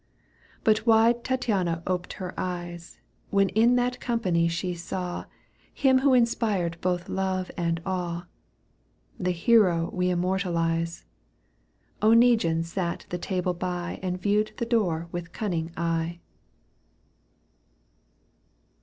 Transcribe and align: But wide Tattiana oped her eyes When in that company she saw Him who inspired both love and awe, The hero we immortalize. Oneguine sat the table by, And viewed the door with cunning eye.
But 0.63 0.87
wide 0.87 1.23
Tattiana 1.23 1.83
oped 1.85 2.13
her 2.13 2.33
eyes 2.35 2.97
When 3.29 3.49
in 3.49 3.75
that 3.75 3.99
company 3.99 4.47
she 4.47 4.73
saw 4.73 5.25
Him 5.71 5.99
who 5.99 6.15
inspired 6.15 6.81
both 6.81 7.07
love 7.07 7.51
and 7.55 7.79
awe, 7.85 8.25
The 9.19 9.29
hero 9.29 9.91
we 9.93 10.09
immortalize. 10.09 11.05
Oneguine 12.01 12.63
sat 12.63 13.05
the 13.09 13.19
table 13.19 13.53
by, 13.53 13.99
And 14.01 14.19
viewed 14.19 14.53
the 14.57 14.65
door 14.65 15.07
with 15.11 15.33
cunning 15.33 15.71
eye. 15.77 16.19